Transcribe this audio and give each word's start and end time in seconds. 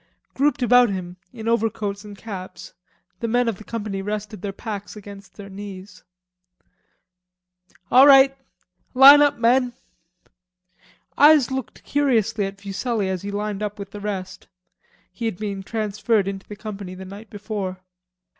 Grouped 0.33 0.63
about 0.63 0.89
him, 0.89 1.17
in 1.31 1.47
overcoats 1.47 2.03
and 2.03 2.17
caps, 2.17 2.73
the 3.19 3.27
men 3.27 3.47
of 3.47 3.59
the 3.59 3.63
company 3.63 4.01
rested 4.01 4.41
their 4.41 4.51
packs 4.51 4.95
against 4.95 5.35
their 5.35 5.47
knees. 5.47 6.03
"All 7.91 8.07
right; 8.07 8.35
line 8.95 9.21
up, 9.21 9.37
men." 9.37 9.73
Eyes 11.19 11.51
looked 11.51 11.83
curiously 11.83 12.45
at 12.47 12.59
Fuselli 12.59 13.09
as 13.09 13.21
he 13.21 13.29
lined 13.29 13.61
up 13.61 13.77
with 13.77 13.91
the 13.91 14.01
rest. 14.01 14.47
He 15.11 15.25
had 15.25 15.37
been 15.37 15.61
transferred 15.61 16.27
into 16.27 16.47
the 16.47 16.55
company 16.55 16.95
the 16.95 17.05
night 17.05 17.29
before. 17.29 17.83